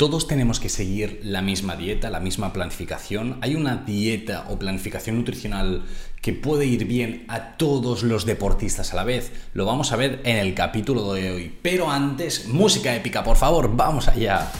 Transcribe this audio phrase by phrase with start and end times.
[0.00, 3.36] Todos tenemos que seguir la misma dieta, la misma planificación.
[3.42, 5.84] Hay una dieta o planificación nutricional
[6.22, 9.30] que puede ir bien a todos los deportistas a la vez.
[9.52, 11.54] Lo vamos a ver en el capítulo de hoy.
[11.60, 14.50] Pero antes, música épica, por favor, vamos allá.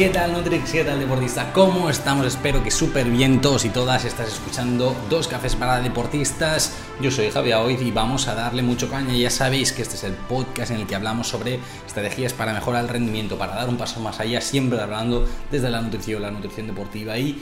[0.00, 0.72] ¿Qué tal Nutrix?
[0.72, 1.52] ¿Qué tal deportista?
[1.52, 2.24] ¿Cómo estamos?
[2.24, 6.74] Espero que súper bien todos y todas estás escuchando Dos Cafés para Deportistas.
[7.02, 9.12] Yo soy Javier hoy y vamos a darle mucho caña.
[9.12, 12.84] Ya sabéis que este es el podcast en el que hablamos sobre estrategias para mejorar
[12.84, 16.68] el rendimiento, para dar un paso más allá, siempre hablando desde la nutrición, la nutrición
[16.68, 17.38] deportiva y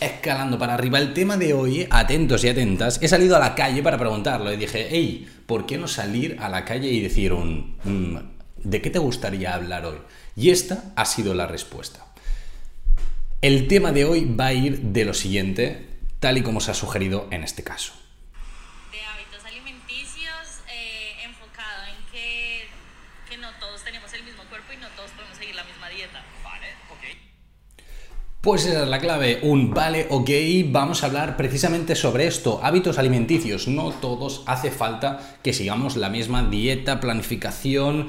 [0.00, 0.98] escalando para arriba.
[0.98, 4.58] El tema de hoy, atentos y atentas, he salido a la calle para preguntarlo y
[4.58, 7.76] dije, hey, ¿por qué no salir a la calle y decir un...
[7.84, 8.16] Mm,
[8.62, 9.96] ¿De qué te gustaría hablar hoy?
[10.36, 12.06] Y esta ha sido la respuesta.
[13.42, 15.86] El tema de hoy va a ir de lo siguiente,
[16.18, 17.94] tal y como se ha sugerido en este caso.
[18.92, 22.66] De hábitos alimenticios eh, enfocado en que,
[23.28, 26.22] que no todos tenemos el mismo cuerpo y no todos podemos seguir la misma dieta.
[26.44, 27.30] Vale, ok.
[28.42, 30.30] Pues esa es la clave, un vale, ok,
[30.66, 36.08] vamos a hablar precisamente sobre esto, hábitos alimenticios, no todos hace falta que sigamos la
[36.08, 38.08] misma dieta, planificación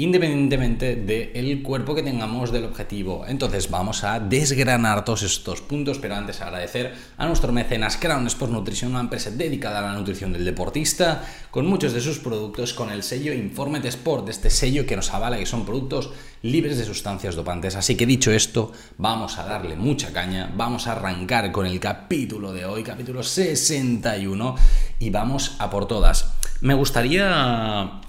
[0.00, 3.24] independientemente del cuerpo que tengamos del objetivo.
[3.26, 8.52] Entonces vamos a desgranar todos estos puntos, pero antes agradecer a nuestro mecenas Crown Sport
[8.52, 12.92] Nutrition, una empresa dedicada a la nutrición del deportista, con muchos de sus productos con
[12.92, 16.10] el sello Informet Sport, este sello que nos avala que son productos
[16.42, 17.74] libres de sustancias dopantes.
[17.74, 22.52] Así que dicho esto, vamos a darle mucha caña, vamos a arrancar con el capítulo
[22.52, 24.54] de hoy, capítulo 61,
[25.00, 26.34] y vamos a por todas.
[26.60, 28.00] Me gustaría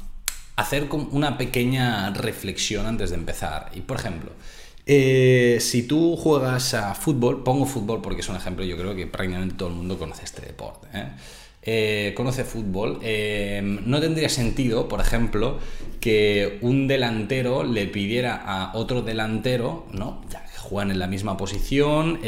[0.59, 3.71] hacer una pequeña reflexión antes de empezar.
[3.73, 4.31] Y por ejemplo,
[4.85, 9.07] eh, si tú juegas a fútbol, pongo fútbol porque es un ejemplo, yo creo que
[9.07, 10.87] prácticamente todo el mundo conoce este deporte.
[10.93, 11.05] ¿eh?
[11.61, 15.59] Eh, conoce fútbol, no tendría sentido, por ejemplo,
[16.01, 20.21] que un delantero le pidiera a otro delantero, ¿no?
[20.29, 22.19] Ya que juegan en la misma posición,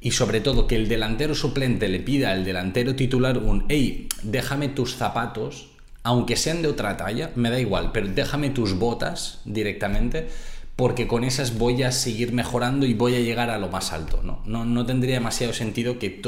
[0.00, 4.68] y sobre todo que el delantero suplente le pida al delantero titular un, hey, déjame
[4.68, 5.69] tus zapatos
[6.02, 10.28] aunque sean de otra talla, me da igual, pero déjame tus botas directamente
[10.76, 14.22] porque con esas voy a seguir mejorando y voy a llegar a lo más alto.
[14.22, 16.22] No, no, tendría demasiado sentido que,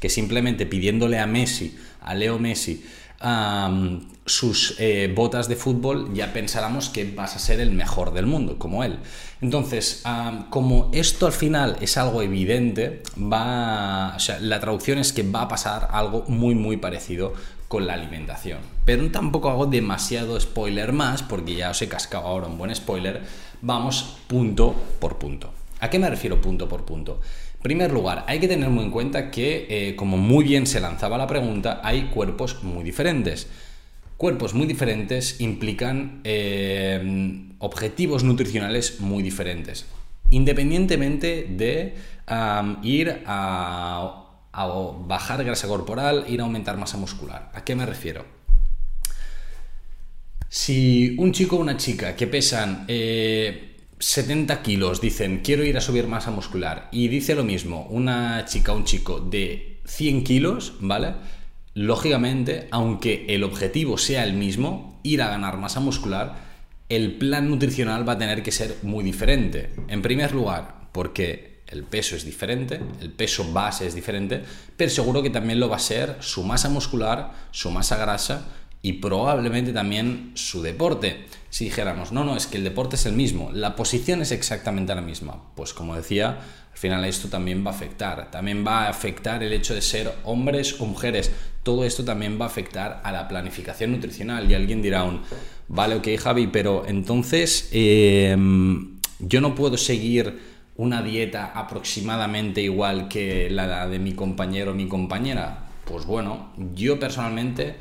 [0.00, 2.82] que simplemente pidiéndole a Messi, a Leo Messi,
[4.24, 8.58] sus eh, botas de fútbol, ya pensáramos que vas a ser el mejor del mundo,
[8.58, 8.98] como él.
[9.40, 10.02] Entonces,
[10.48, 15.88] como esto al final es algo evidente, va, la traducción es que va a pasar
[15.90, 17.34] algo muy, muy parecido
[17.72, 18.58] con la alimentación.
[18.84, 23.22] Pero tampoco hago demasiado spoiler más, porque ya os he cascado ahora un buen spoiler.
[23.62, 25.54] Vamos punto por punto.
[25.80, 27.22] ¿A qué me refiero punto por punto?
[27.54, 30.80] En primer lugar, hay que tener muy en cuenta que, eh, como muy bien se
[30.80, 33.48] lanzaba la pregunta, hay cuerpos muy diferentes.
[34.18, 39.86] Cuerpos muy diferentes implican eh, objetivos nutricionales muy diferentes.
[40.28, 41.94] Independientemente de
[42.82, 44.21] ir a
[44.52, 47.50] a bajar grasa corporal, ir a aumentar masa muscular.
[47.54, 48.24] ¿A qué me refiero?
[50.48, 55.80] Si un chico o una chica que pesan 70 eh, kilos dicen quiero ir a
[55.80, 60.74] subir masa muscular y dice lo mismo una chica o un chico de 100 kilos,
[60.80, 61.14] ¿vale?
[61.74, 66.36] Lógicamente, aunque el objetivo sea el mismo, ir a ganar masa muscular,
[66.90, 69.70] el plan nutricional va a tener que ser muy diferente.
[69.88, 74.42] En primer lugar, porque el peso es diferente, el peso base es diferente,
[74.76, 78.46] pero seguro que también lo va a ser su masa muscular, su masa grasa
[78.82, 81.24] y probablemente también su deporte.
[81.48, 84.94] Si dijéramos, no, no, es que el deporte es el mismo, la posición es exactamente
[84.94, 86.40] la misma, pues como decía,
[86.72, 90.12] al final esto también va a afectar, también va a afectar el hecho de ser
[90.24, 91.30] hombres o mujeres,
[91.62, 94.50] todo esto también va a afectar a la planificación nutricional.
[94.50, 95.22] Y alguien dirá un,
[95.68, 103.50] vale, ok Javi, pero entonces em, yo no puedo seguir una dieta aproximadamente igual que
[103.50, 105.66] la de mi compañero o mi compañera?
[105.84, 107.76] Pues bueno, yo personalmente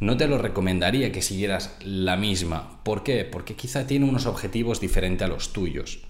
[0.00, 2.80] no te lo recomendaría que siguieras la misma.
[2.82, 3.24] ¿Por qué?
[3.24, 6.00] Porque quizá tiene unos objetivos diferentes a los tuyos.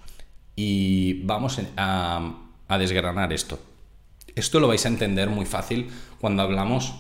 [0.57, 2.35] Y vamos a,
[2.69, 3.61] a desgranar esto.
[4.35, 5.89] Esto lo vais a entender muy fácil
[6.21, 6.95] cuando hablamos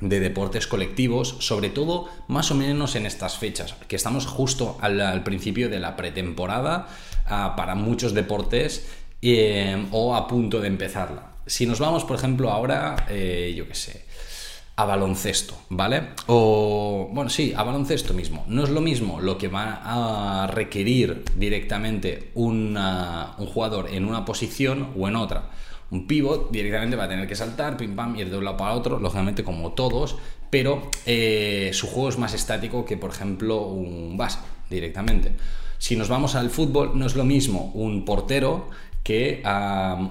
[0.00, 5.22] de deportes colectivos, sobre todo más o menos en estas fechas, que estamos justo al,
[5.22, 6.88] principio de la pretemporada
[7.26, 8.86] ah, para muchos deportes
[9.22, 11.32] eh, o a punto de empezarla.
[11.46, 14.04] Si nos vamos, por ejemplo, ahora, eh, yo qué sé,
[14.76, 16.08] a baloncesto, ¿vale?
[16.26, 18.44] O, bueno, sí, a baloncesto mismo.
[18.48, 22.76] No es lo mismo lo que va a requerir directamente un
[23.54, 25.50] jugador en una posición o en otra
[25.90, 28.74] un pivot directamente va a tener que saltar, pim pam, ir de un lado para
[28.74, 30.16] otro, lógicamente como todos,
[30.50, 34.38] pero eh, su juego es más estático que, por ejemplo, un base
[34.70, 35.32] directamente.
[35.78, 38.68] Si nos vamos al fútbol, no es lo mismo un portero
[39.04, 39.40] que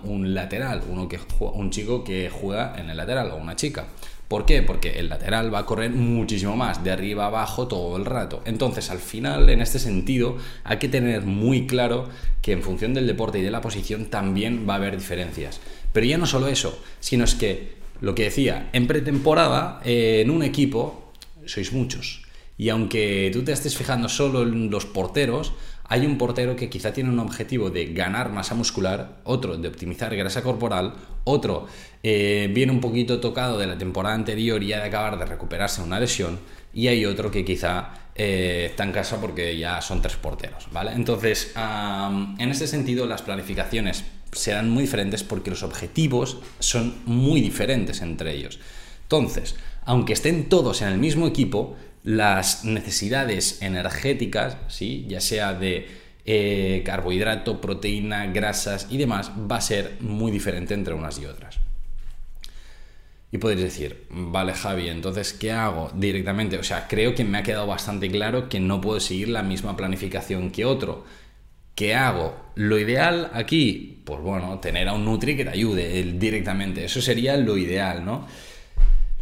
[0.03, 3.87] un lateral, uno que un chico que juega en el lateral o una chica.
[4.27, 4.63] ¿Por qué?
[4.63, 8.41] Porque el lateral va a correr muchísimo más, de arriba a abajo todo el rato.
[8.45, 12.09] Entonces, al final, en este sentido, hay que tener muy claro
[12.41, 15.59] que en función del deporte y de la posición también va a haber diferencias.
[15.93, 20.31] Pero ya no solo eso, sino es que, lo que decía, en pretemporada, eh, en
[20.31, 21.11] un equipo,
[21.45, 22.23] sois muchos.
[22.57, 25.53] Y aunque tú te estés fijando solo en los porteros,
[25.87, 30.15] hay un portero que quizá tiene un objetivo de ganar masa muscular, otro de optimizar
[30.15, 30.93] grasa corporal,
[31.23, 31.67] otro
[32.03, 35.81] eh, viene un poquito tocado de la temporada anterior y ha de acabar de recuperarse
[35.81, 36.39] una lesión,
[36.73, 40.91] y hay otro que quizá eh, está en casa porque ya son tres porteros, ¿vale?
[40.91, 48.01] Entonces, en este sentido, las planificaciones serán muy diferentes porque los objetivos son muy diferentes
[48.01, 48.59] entre ellos.
[49.03, 49.55] Entonces,
[49.85, 55.05] aunque estén todos en el mismo equipo, las necesidades energéticas, ¿sí?
[55.09, 55.87] ya sea de
[56.23, 61.57] eh, carbohidrato, proteína, grasas y demás, va a ser muy diferente entre unas y otras.
[63.31, 66.59] Y podéis decir, vale Javi, entonces, ¿qué hago directamente?
[66.59, 69.75] O sea, creo que me ha quedado bastante claro que no puedo seguir la misma
[69.75, 71.05] planificación que otro.
[71.73, 72.51] ¿Qué hago?
[72.53, 76.85] Lo ideal aquí, pues bueno, tener a un Nutri que te ayude directamente.
[76.85, 78.27] Eso sería lo ideal, ¿no?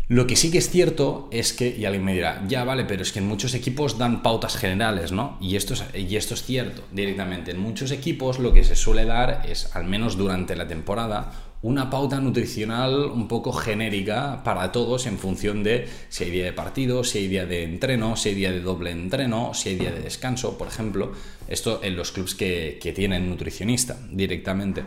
[0.09, 3.03] Lo que sí que es cierto es que, y alguien me dirá, ya vale, pero
[3.03, 5.37] es que en muchos equipos dan pautas generales, ¿no?
[5.39, 7.51] Y esto, es, y esto es cierto, directamente.
[7.51, 11.89] En muchos equipos lo que se suele dar es, al menos durante la temporada, una
[11.89, 17.05] pauta nutricional un poco genérica para todos en función de si hay día de partido,
[17.05, 20.01] si hay día de entreno, si hay día de doble entreno, si hay día de
[20.01, 21.13] descanso, por ejemplo.
[21.47, 24.83] Esto en los clubs que, que tienen nutricionista directamente.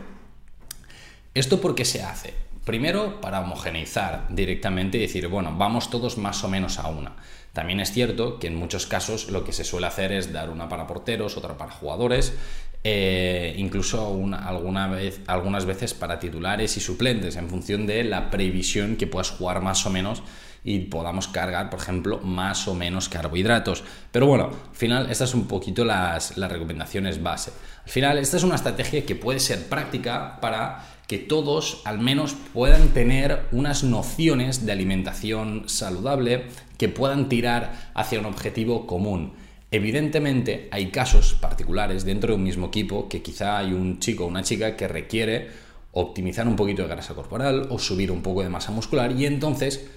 [1.33, 2.46] ¿Esto por qué se hace?
[2.67, 7.15] Primero, para homogeneizar directamente y decir, bueno, vamos todos más o menos a una.
[7.53, 10.67] También es cierto que en muchos casos lo que se suele hacer es dar una
[10.67, 12.33] para porteros, otra para jugadores,
[12.83, 18.97] eh, incluso alguna vez, algunas veces para titulares y suplentes, en función de la previsión
[18.97, 20.21] que puedas jugar más o menos
[20.65, 23.85] y podamos cargar, por ejemplo, más o menos carbohidratos.
[24.11, 27.53] Pero bueno, al final estas son un poquito las, las recomendaciones base.
[27.85, 32.35] Al final, esta es una estrategia que puede ser práctica para que todos al menos
[32.53, 36.43] puedan tener unas nociones de alimentación saludable
[36.77, 39.31] que puedan tirar hacia un objetivo común.
[39.71, 44.27] Evidentemente hay casos particulares dentro de un mismo equipo que quizá hay un chico o
[44.27, 45.47] una chica que requiere
[45.93, 49.89] optimizar un poquito de grasa corporal o subir un poco de masa muscular y entonces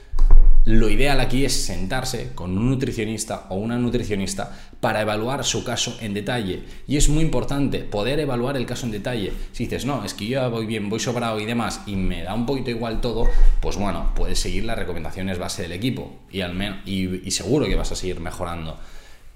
[0.70, 5.96] lo ideal aquí es sentarse con un nutricionista o una nutricionista para evaluar su caso
[6.00, 6.62] en detalle.
[6.87, 9.32] Y es muy importante poder evaluar el caso en detalle.
[9.52, 12.34] Si dices, no, es que yo voy bien, voy sobrado y demás, y me da
[12.34, 13.28] un poquito igual todo,
[13.61, 17.75] pues bueno, puedes seguir las recomendaciones base del equipo y, al menos, y, seguro que
[17.75, 18.78] vas a seguir mejorando.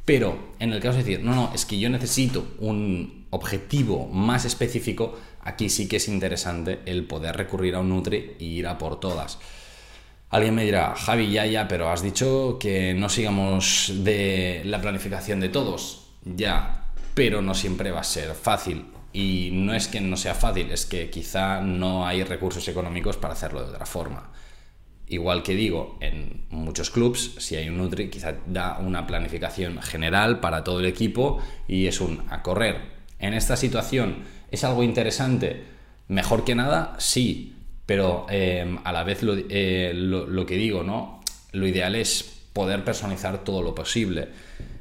[0.05, 4.45] Pero en el caso de decir, no, no, es que yo necesito un objetivo más
[4.45, 8.79] específico, aquí sí que es interesante el poder recurrir a un Nutri y ir a
[8.79, 9.39] por todas.
[10.35, 15.39] Alguien me dirá, Javi, ya, ya, pero has dicho que no sigamos de la planificación
[15.39, 16.09] de todos.
[16.25, 18.87] Ya, pero no siempre va a ser fácil.
[19.13, 23.35] Y no es que no sea fácil, es que quizá no hay recursos económicos para
[23.35, 24.33] hacerlo de otra forma.
[25.07, 30.41] Igual que digo, en muchos clubs, si hay un Nutri, quizá da una planificación general
[30.41, 31.39] para todo el equipo
[31.69, 32.81] y es un a correr.
[33.21, 35.63] En esta situación, ¿es algo interesante?
[36.09, 37.55] Mejor que nada, sí,
[37.87, 41.21] pero em, a la vez eh, lo, que digo, ¿no?
[41.53, 44.29] Lo ideal es poder personalizar todo lo posible.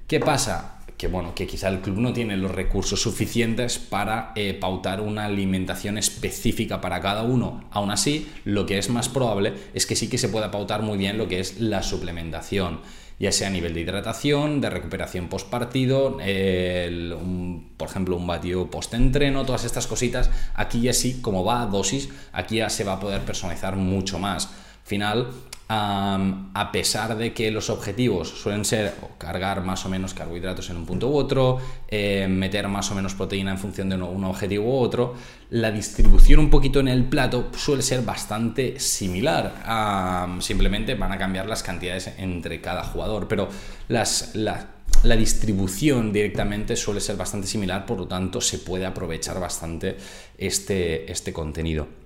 [0.07, 0.79] ¿Qué pasa?
[0.97, 5.25] Que bueno, que quizá el club no tiene los recursos suficientes para eh, pautar una
[5.25, 7.65] alimentación específica para cada uno.
[7.71, 10.97] Aún así, lo que es más probable es que sí que se pueda pautar muy
[10.97, 12.79] bien lo que es la suplementación
[13.19, 18.93] ya sea a nivel de hidratación, de recuperación post partido, por ejemplo, un batido post
[18.93, 20.29] entreno, todas estas cositas.
[20.53, 24.19] Aquí ya sí, como va a dosis, aquí ya se va a poder personalizar mucho
[24.19, 24.49] más.
[24.83, 25.27] Final,
[25.69, 30.85] a pesar de que los objetivos suelen ser cargar más o menos carbohidratos en un
[30.85, 34.79] punto u otro, eh, meter más o menos proteína en función de un objetivo u
[34.79, 35.15] otro,
[35.49, 40.39] la distribución un poquito en el plato suele ser bastante similar.
[40.39, 43.49] simplemente van a cambiar las cantidades entre cada jugador, pero
[43.87, 49.97] la distribución directamente suele ser bastante similar, por lo tanto se puede aprovechar bastante
[50.37, 52.02] este, este contenido.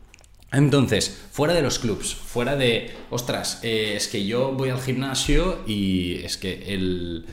[0.51, 5.59] Entonces, fuera de los clubs, fuera de, ostras, eh, es que yo voy al gimnasio
[5.67, 7.25] y es que el,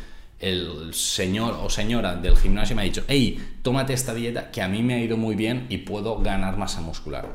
[0.93, 4.83] señor o señora del gimnasio me ha dicho, hey, tómate esta dieta que a mí
[4.83, 7.29] me ha ido muy bien y puedo ganar masa muscular.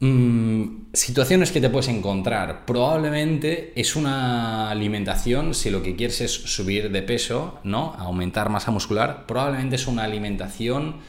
[0.00, 2.64] Mm, situaciones que te puedes encontrar.
[2.64, 7.94] Probablemente es una alimentación, si lo que quieres es subir de peso, ¿no?
[7.98, 11.00] Aumentar masa muscular, probablemente es una alimentación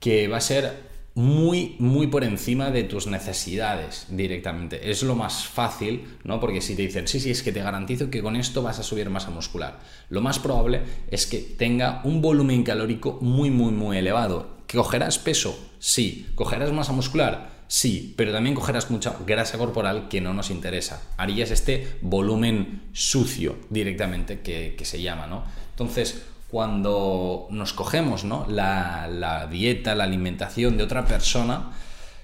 [0.00, 4.90] que va a ser muy, muy por encima de tus necesidades directamente.
[4.90, 6.40] Es lo más fácil, ¿no?
[6.40, 8.82] Porque si te dicen, sí, sí, es que te garantizo que con esto vas a
[8.82, 9.78] subir masa muscular.
[10.08, 14.56] Lo más probable es que tenga un volumen calórico muy, muy, muy elevado.
[14.66, 15.56] ¿Que cogerás peso?
[15.78, 16.26] Sí.
[16.34, 17.54] ¿Cogerás masa muscular?
[17.68, 21.00] Sí, pero también cogerás mucha grasa corporal que no nos interesa.
[21.16, 25.44] Harías este volumen sucio directamente que, que se llama, ¿no?
[25.70, 26.24] Entonces,
[26.54, 28.46] cuando nos cogemos ¿no?
[28.48, 31.72] la, dieta, la alimentación de otra persona,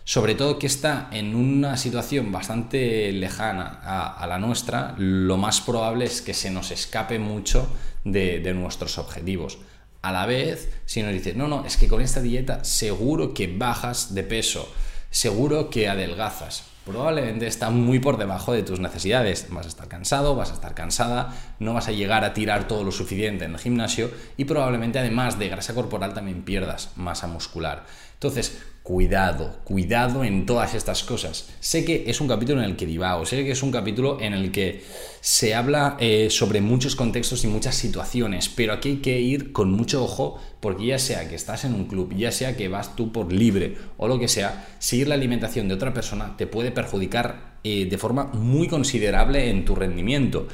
[0.05, 6.05] sobre todo que está en una situación bastante lejana a, la nuestra, lo más probable
[6.05, 7.67] es que se nos escape mucho
[8.05, 9.59] de, de nuestros objetivos.
[10.01, 13.49] A la vez, si nos dices, no, no, es que con esta dieta seguro que
[13.49, 14.73] bajas de peso,
[15.11, 19.47] seguro que adelgazas probablemente está muy por debajo de tus necesidades.
[19.51, 22.85] Vas a estar cansado, vas a estar cansada, no vas a llegar a tirar todo
[22.85, 27.85] lo suficiente en el gimnasio y probablemente además de grasa corporal también pierdas masa muscular.
[28.21, 31.49] Entonces, cuidado, cuidado en todas estas cosas.
[31.61, 34.35] Sé que es un capítulo en el que divago, sé que es un capítulo en
[34.35, 34.85] el que
[35.23, 39.73] se habla eh, sobre muchos contextos y muchas situaciones, pero aquí hay que ir con
[39.73, 43.11] mucho ojo porque ya sea que estás en un club, ya sea que vas tú
[43.11, 47.57] por libre o lo que sea, seguir la alimentación de otra persona te puede perjudicar
[47.65, 50.47] eh, de forma muy considerable en tu rendimiento.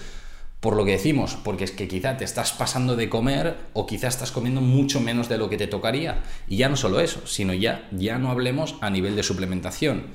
[0.61, 4.09] Por lo que decimos, porque es que quizá te estás pasando de comer o quizá
[4.09, 6.23] estás comiendo mucho menos de lo que te tocaría.
[6.49, 10.07] Y ya no solo eso, sino ya, ya no hablemos a nivel de suplementación,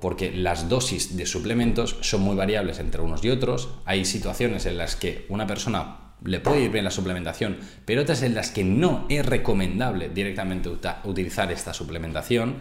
[0.00, 3.70] porque las dosis de suplementos son muy variables entre unos y otros.
[3.84, 8.22] Hay situaciones en las que una persona le puede ir bien la suplementación, pero otras
[8.22, 10.70] en las que no es recomendable directamente
[11.04, 12.56] utilizar esta suplementación.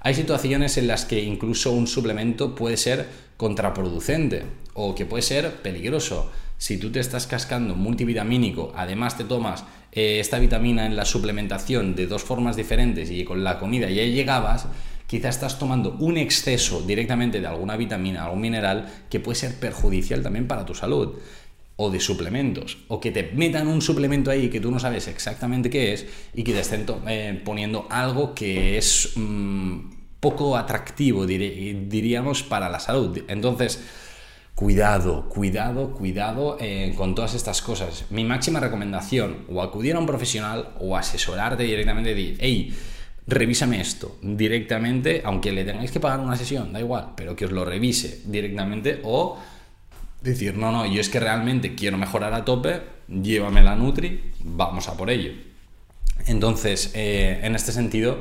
[0.00, 5.56] Hay situaciones en las que incluso un suplemento puede ser contraproducente o que puede ser
[5.62, 11.06] peligroso si tú te estás cascando multivitamínico, además te tomas eh, esta vitamina en la
[11.06, 14.66] suplementación de dos formas diferentes y con la comida ya llegabas,
[15.06, 20.22] quizás estás tomando un exceso directamente de alguna vitamina, algún mineral que puede ser perjudicial
[20.22, 21.14] también para tu salud
[21.76, 25.70] o de suplementos, o que te metan un suplemento ahí que tú no sabes exactamente
[25.70, 29.78] qué es y que te estén eh, poniendo algo que es mm,
[30.20, 33.22] poco atractivo, diríamos, para la salud.
[33.28, 33.82] Entonces,
[34.60, 38.04] Cuidado, cuidado, cuidado eh, con todas estas cosas.
[38.10, 42.78] Mi máxima recomendación, o acudir a un profesional o asesorarte directamente y decir, hey,
[43.26, 47.52] revísame esto directamente, aunque le tengáis que pagar una sesión, da igual, pero que os
[47.52, 49.38] lo revise directamente o
[50.20, 54.88] decir, no, no, yo es que realmente quiero mejorar a tope, llévame la Nutri, vamos
[54.88, 55.32] a por ello.
[56.26, 58.18] Entonces, eh, en este sentido,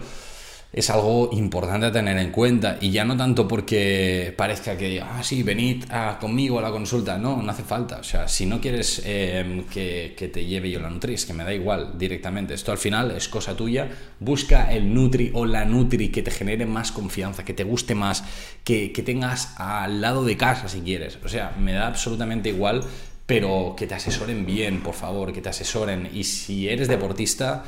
[0.72, 2.78] es algo importante a tener en cuenta.
[2.80, 7.18] Y ya no tanto porque parezca que, ah, sí, venid a, conmigo a la consulta,
[7.18, 10.90] no, no hace falta, o sea, si no quieres em, que, te lleve yo la
[10.90, 14.94] Nutri, es que me da igual directamente, esto al final es cosa tuya, busca el
[14.94, 18.24] Nutri o la Nutri que te genere más confianza, que te guste más,
[18.64, 22.84] que, que tengas al lado de casa si quieres, o sea, me da absolutamente igual,
[23.26, 26.10] pero que te asesoren bien, por favor, que te asesoren.
[26.12, 27.64] Y si eres deportista,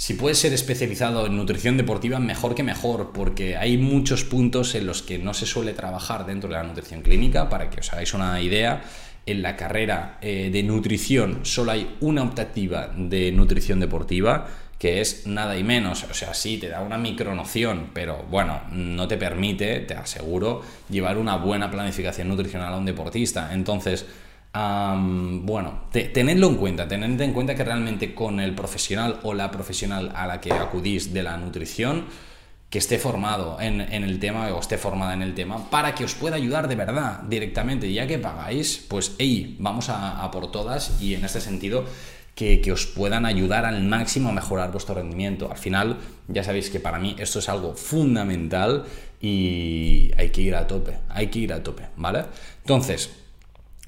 [0.00, 4.86] si puedes ser especializado en nutrición deportiva, mejor que mejor, porque hay muchos puntos en
[4.86, 7.50] los que no se suele trabajar dentro de la nutrición clínica.
[7.50, 8.82] Para que os hagáis una idea,
[9.26, 15.26] en la carrera eh, de nutrición solo hay una optativa de nutrición deportiva, que es
[15.26, 16.06] nada y menos.
[16.10, 21.18] O sea, sí, te da una micronoción, pero bueno, no te permite, te aseguro, llevar
[21.18, 23.52] una buena planificación nutricional a un deportista.
[23.52, 24.06] Entonces,
[24.52, 30.12] bueno, tenedlo en cuenta, tened en cuenta que realmente con el profesional o la profesional
[30.14, 32.06] a la que acudís de la nutrición,
[32.68, 36.14] que esté formado en, el tema o esté formada en el tema para que os
[36.14, 41.14] pueda ayudar de verdad directamente, ya que pagáis, pues hey, vamos a, por todas y
[41.14, 41.84] en este sentido
[42.36, 45.50] que, que, os puedan ayudar al máximo a mejorar vuestro rendimiento.
[45.50, 48.84] Al final, ya sabéis que para mí esto es algo fundamental
[49.20, 52.24] y hay que ir a tope, hay que ir a tope, ¿vale?
[52.62, 53.10] Entonces,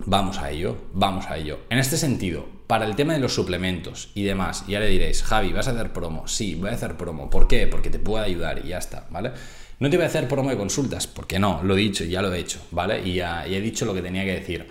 [0.07, 1.61] Vamos a ello, vamos a ello.
[1.71, 5.53] En este sentido, para el tema de los suplementos y demás, ya le diréis, Javi,
[5.53, 6.27] ¿vas a hacer promo?
[6.27, 7.31] Sí, voy a hacer promo.
[7.31, 7.67] ¿Por qué?
[7.69, 9.31] Porque te puede ayudar y ya está, ¿vale?
[9.79, 12.33] No te voy a hacer promo de consultas, porque no, lo he dicho, ya lo
[12.33, 13.07] he hecho, ¿vale?
[13.07, 14.67] Y ya, he dicho lo que tenía que decir.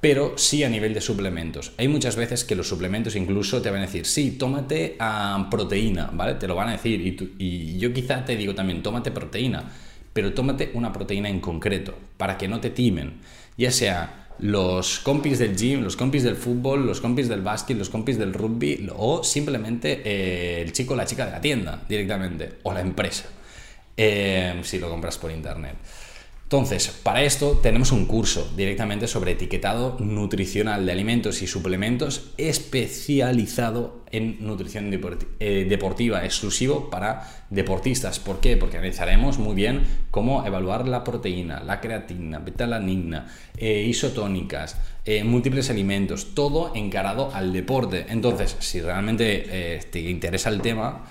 [0.00, 1.72] Pero sí a nivel de suplementos.
[1.76, 6.10] Hay muchas veces que los suplementos incluso te van a decir, sí, tómate ah, proteína,
[6.12, 6.34] ¿vale?
[6.34, 7.00] Te lo van a decir.
[7.00, 9.70] Y, y yo quizá te digo también, tómate proteína,
[10.14, 13.20] pero tómate una proteína en concreto, para que no te timen.
[13.58, 17.90] Ya sea los compis del gym, los compis del fútbol, los compis del básquet, los
[17.90, 22.58] compis del rugby o simplemente eh, el chico o la chica de la tienda directamente
[22.62, 23.28] o la empresa.
[23.96, 25.76] eh, si lo compras por internet.
[26.52, 34.04] Entonces, para esto tenemos un curso directamente sobre etiquetado nutricional de alimentos y suplementos especializado
[34.10, 34.90] en nutrición
[35.38, 38.18] eh, deportiva, exclusivo para deportistas.
[38.18, 38.56] ¿Por qué?
[38.56, 45.70] Porque analizaremos muy bien cómo evaluar la proteína, la creatina, betalanina, eh, isotónicas, eh, múltiples
[45.70, 48.06] alimentos, todo encarado al deporte.
[48.08, 51.04] Entonces, si realmente te interesa el tema,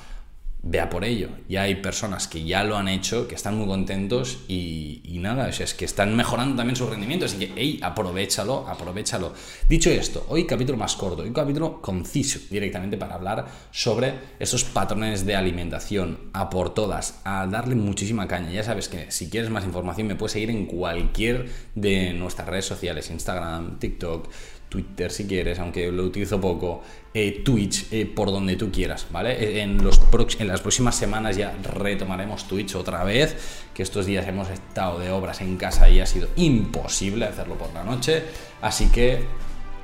[0.62, 1.30] vea por ello.
[1.48, 5.74] Ya hay personas que ya lo han hecho, que están muy contentos y, nada, es
[5.74, 7.26] que están mejorando también su rendimiento.
[7.26, 9.34] Así que, hey, aprovechalo, aprovechalo.
[9.68, 15.26] Dicho esto, hoy capítulo más corto, hoy capítulo conciso directamente para hablar sobre esos patrones
[15.26, 18.52] de alimentación, a por todas, a darle muchísima caña.
[18.52, 22.66] Ya sabes que si quieres más información me puedes seguir en cualquier de nuestras redes
[22.66, 24.30] sociales, Instagram, TikTok,
[24.70, 26.82] Twitter si quieres, aunque lo utilizo poco,
[27.14, 29.32] eh, Twitch, eh, por donde tú quieras, ¿vale?
[29.34, 30.00] Eh, en, los
[30.40, 33.36] en las próximas semanas ya retomaremos Twitch otra vez,
[33.74, 37.74] que estos días hemos estado de obras en casa y ha sido imposible hacerlo por
[37.74, 38.24] la noche,
[38.62, 39.24] así que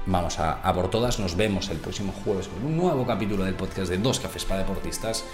[0.06, 3.56] vamos a, a por todas, nos vemos el próximo jueves con un nuevo capítulo del
[3.56, 5.26] podcast de Dos Cafés para Deportistas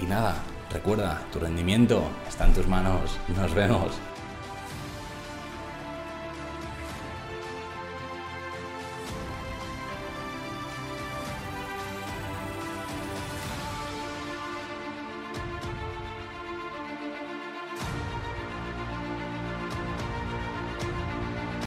[0.00, 0.36] y nada,
[0.70, 3.92] recuerda, tu rendimiento está en tus manos, nos vemos.